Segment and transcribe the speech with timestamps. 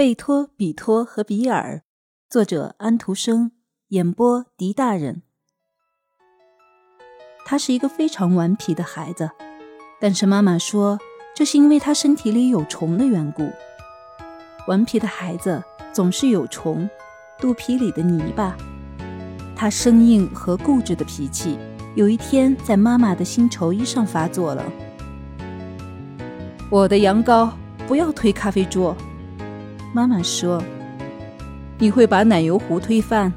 [0.00, 1.82] 贝托、比托和比尔，
[2.30, 3.52] 作者安徒生，
[3.88, 5.20] 演播狄大人。
[7.44, 9.30] 他是一个非常顽皮的孩子，
[10.00, 10.98] 但是妈妈说
[11.36, 13.50] 这是因为他身体里有虫的缘故。
[14.68, 15.62] 顽皮的孩子
[15.92, 16.88] 总是有虫，
[17.38, 18.56] 肚皮里的泥巴。
[19.54, 21.58] 他生硬和固执的脾气，
[21.94, 24.64] 有一天在妈妈的新绸衣上发作了。
[26.70, 27.50] 我的羊羔，
[27.86, 28.96] 不要推咖啡桌。
[29.92, 30.62] 妈妈说
[31.78, 33.32] ：“你会把奶油壶推翻，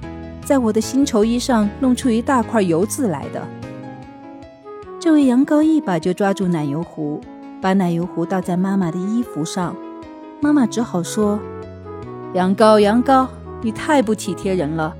[0.45, 3.41] 在我的新绸衣上弄出一大块油渍来的。”
[5.01, 7.19] 这位羊羔一把就抓住奶油壶，
[7.59, 9.75] 把奶油壶倒在妈妈的衣服上。
[10.39, 11.39] 妈妈只好说
[12.35, 13.27] ：“羊羔，羊羔，
[13.61, 14.95] 你太不体贴人了。”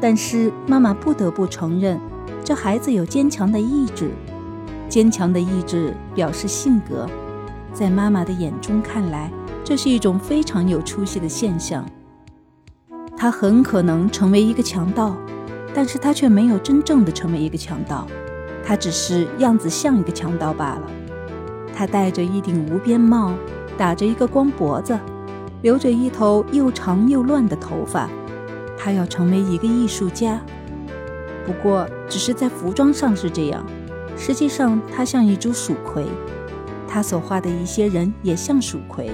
[0.00, 1.98] 但是妈妈不得不承认，
[2.44, 4.10] 这孩子有坚强的意志。
[4.88, 7.06] 坚强的意志表示性格，
[7.72, 9.28] 在妈妈的眼中看来。
[9.64, 11.84] 这是一种非常有出息的现象。
[13.16, 15.16] 他很可能成为一个强盗，
[15.74, 18.06] 但是他却没有真正的成为一个强盗，
[18.64, 20.82] 他只是样子像一个强盗罢了。
[21.74, 23.34] 他戴着一顶无边帽，
[23.76, 24.98] 打着一个光脖子，
[25.62, 28.08] 留着一头又长又乱的头发。
[28.76, 30.40] 他要成为一个艺术家，
[31.44, 33.64] 不过只是在服装上是这样，
[34.16, 36.06] 实际上他像一株蜀葵。
[36.86, 39.10] 他所画的一些人也像蜀葵。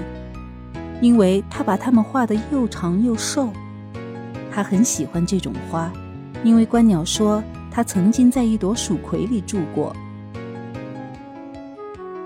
[1.01, 3.49] 因为他把它们画得又长又瘦，
[4.51, 5.91] 他很喜欢这种花，
[6.43, 9.95] 因为观鸟说他曾经在一朵蜀葵里住过。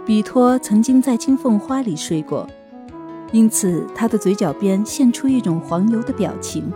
[0.06, 2.48] 比托曾经在金凤花里睡过，
[3.32, 6.72] 因此他的嘴角边现出一种黄油的表情。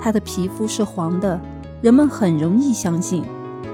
[0.00, 1.40] 他的皮肤是黄的，
[1.80, 3.24] 人们很容易相信，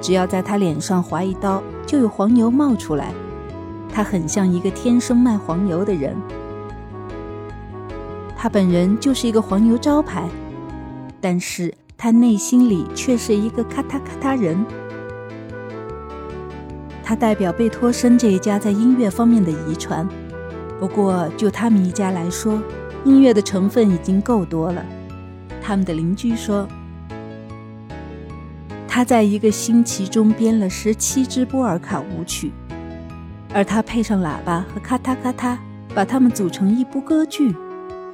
[0.01, 3.13] 只要在他脸上划一刀，就有黄油冒出来。
[3.93, 6.15] 他很像一个天生卖黄油的人。
[8.43, 10.27] 他本人就是一个黄油招牌，
[11.21, 14.65] 但是他内心里却是一个咔嗒咔嗒人。
[17.05, 20.09] 他代表贝托森这一家在音乐方面的遗传，
[20.79, 22.59] 不过就他们一家来说，
[23.05, 24.83] 音乐的成分已经够多了。
[25.61, 26.67] 他们的邻居说，
[28.89, 32.51] 他在一个星期中编了十七支波尔卡舞曲，
[33.53, 35.59] 而他配上喇叭和咔嗒咔嗒，
[35.95, 37.55] 把它们组成一部歌剧。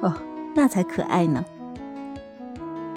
[0.01, 0.13] 哦，
[0.55, 1.45] 那才可爱呢。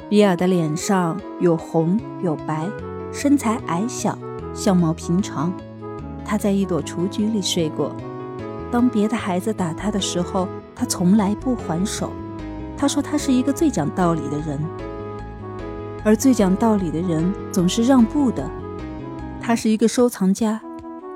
[0.10, 2.68] 比尔的脸上有红有白，
[3.12, 4.18] 身材矮小，
[4.54, 5.54] 相貌平常。
[6.26, 7.92] 他在一朵雏菊里睡过。
[8.72, 12.12] 当别的孩子打他的时候，他从来不还手。
[12.78, 14.59] 他说他是一个最讲道理的人，
[16.04, 18.50] 而最讲道理的人总是让步的。
[19.42, 20.62] 他是一个收藏家，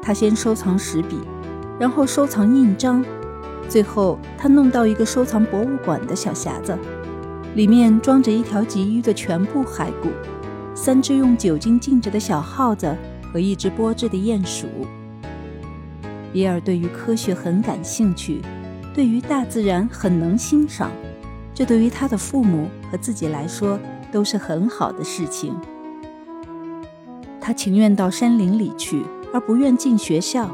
[0.02, 1.20] 他先收藏石笔，
[1.80, 3.04] 然后收藏印章。
[3.70, 6.78] 最后，他弄到一个收藏博物馆的小匣子，
[7.56, 10.10] 里面装着一条鲫鱼的全部骸骨，
[10.76, 12.96] 三只用酒精浸着的小耗子
[13.32, 14.68] 和一只剥制的鼹鼠。
[16.32, 18.42] 比尔对于科学很感兴趣，
[18.94, 20.92] 对于大自然很能欣赏，
[21.54, 23.80] 这对于他的父母和自己来说
[24.12, 25.56] 都是很好的事情。
[27.42, 29.04] 他情愿到山林里去，
[29.34, 30.50] 而不愿进学校。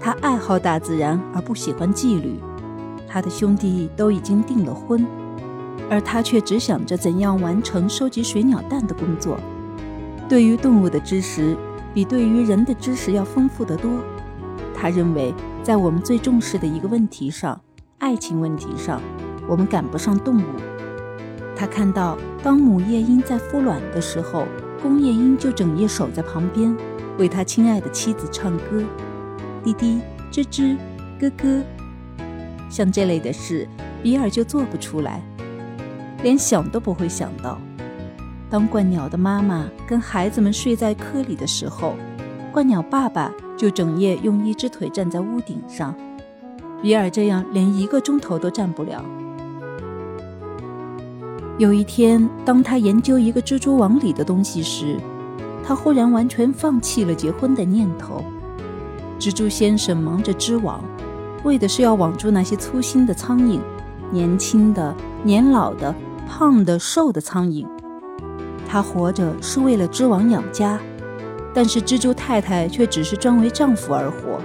[0.00, 2.38] 他爱好大自然，而不喜欢纪律。
[3.08, 5.06] 他的兄弟都已经订了婚，
[5.88, 9.38] 而他却只想着怎样完成收集水鸟蛋的工作。
[10.28, 11.56] 对于动物的知识，
[11.94, 13.90] 比对于人的知识要丰富得多。
[14.74, 17.58] 他认为，在我们最重视的一个问题上——
[17.98, 19.00] 爱情问题上，
[19.48, 20.44] 我们赶不上动物。
[21.56, 24.46] 他看到，当母夜莺在孵卵的时候，
[24.80, 26.76] 公夜莺就整夜守在旁边，
[27.18, 28.84] 为他亲爱的妻子唱歌，
[29.64, 30.76] 滴滴，吱吱，
[31.18, 31.64] 咯咯。
[32.68, 33.66] 像这类的事，
[34.02, 35.22] 比尔就做不出来，
[36.22, 37.58] 连想都不会想到。
[38.50, 41.94] 当鹳鸟的妈妈跟孩子们睡在窠里的时候，
[42.52, 45.94] 鹳鸟爸爸就整夜用一只腿站在屋顶上。
[46.80, 49.04] 比尔这样连一个钟头都站不了。
[51.58, 54.96] 有一天，当他研究一个蜘蛛网里的东西时，
[55.64, 58.24] 他忽然完全放弃了结婚的念头。
[59.18, 60.82] 蜘蛛先生忙着织网。
[61.44, 63.60] 为的是要网住那些粗心的苍蝇，
[64.10, 65.94] 年轻的、年老的、
[66.28, 67.66] 胖的、瘦的苍蝇。
[68.68, 70.78] 他活着是为了织网养家，
[71.54, 74.40] 但是蜘蛛太太却只是专为丈夫而活。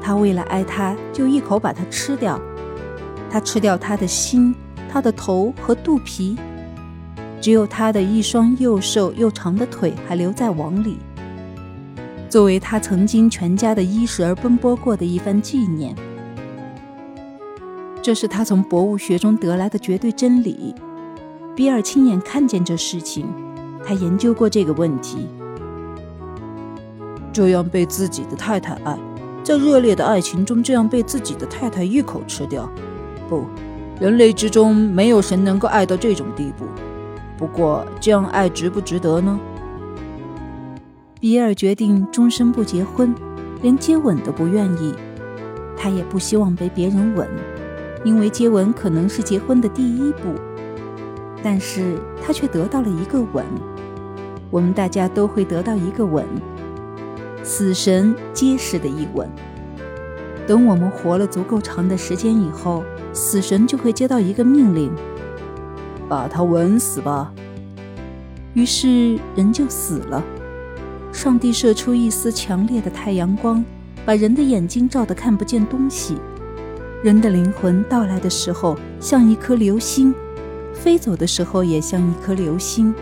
[0.00, 2.40] 他为了爱她，就一口把她吃掉。
[3.28, 4.54] 他吃掉她的心、
[4.88, 6.36] 她的头和肚皮，
[7.40, 10.98] 只有她的一双又瘦又长的腿还留在网里。
[12.28, 15.94] 作为他曾经全家的衣食而奔波过的一番纪念，
[18.02, 20.74] 这是他从博物学中得来的绝对真理。
[21.54, 23.26] 比尔亲眼看见这事情，
[23.84, 25.28] 他研究过这个问题。
[27.32, 28.98] 这样被自己的太太爱，
[29.44, 32.68] 在热烈的爱情中这样被自己的太太一口吃掉，
[33.28, 33.44] 不，
[34.00, 36.64] 人类之中没有谁能够爱到这种地步。
[37.38, 39.38] 不过，这样爱值不值得呢？
[41.26, 43.12] 比尔决定终身不结婚，
[43.60, 44.94] 连接吻都不愿意。
[45.76, 47.28] 他也不希望被别人吻，
[48.04, 50.32] 因为接吻可能是结婚的第一步。
[51.42, 53.44] 但是他却得到了一个吻。
[54.52, 56.24] 我们大家都会得到一个吻，
[57.42, 59.28] 死神结实的一吻。
[60.46, 64.92] 等我们活了足够长的时间以后，死神就会接到一个命令：
[66.08, 67.32] 把他吻死吧。
[68.54, 70.22] 于是人就死了。
[71.16, 73.64] 上帝射出一丝强烈的太阳光，
[74.04, 76.18] 把人的眼睛照得看不见东西。
[77.02, 80.12] 人的灵魂到来的时候，像一颗流星；
[80.74, 82.94] 飞走的时候，也像一颗流星。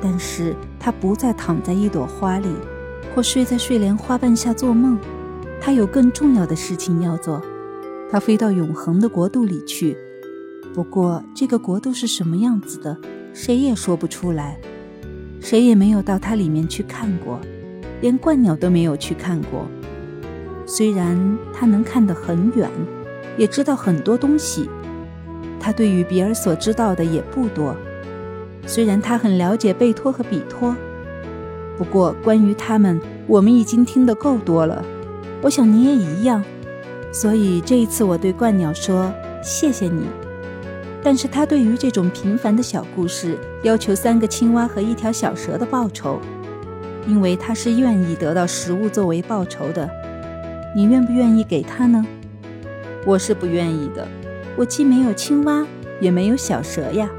[0.00, 2.48] 但是他不再躺在一朵花里，
[3.12, 4.96] 或睡在睡莲花瓣下做梦。
[5.60, 7.42] 他有更重要的事情要做。
[8.08, 9.96] 他飞到永恒的国度里去。
[10.72, 12.96] 不过，这个国度是什么样子的，
[13.34, 14.60] 谁也说不出来。
[15.42, 17.40] 谁也没有到它里面去看过，
[18.00, 19.66] 连鹳鸟都没有去看过。
[20.64, 22.70] 虽然他能看得很远，
[23.36, 24.70] 也知道很多东西，
[25.58, 27.76] 他对于比尔所知道的也不多。
[28.64, 30.74] 虽然他很了解贝托和比托，
[31.76, 34.84] 不过关于他们，我们已经听得够多了。
[35.42, 36.42] 我想你也一样。
[37.12, 39.12] 所以这一次，我对鹳鸟说
[39.42, 40.04] ：“谢谢你。”
[41.02, 46.20] 但是他对于这种平凡的小故事，要求三个青蛙和一条小蛇的报酬，
[47.08, 49.90] 因为他是愿意得到食物作为报酬的。
[50.76, 52.06] 你愿不愿意给他呢？
[53.04, 54.06] 我是不愿意的。
[54.56, 55.66] 我既没有青蛙，
[56.00, 57.10] 也没有小蛇呀。